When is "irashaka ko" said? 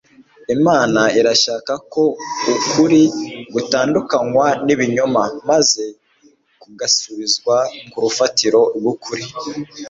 1.19-2.03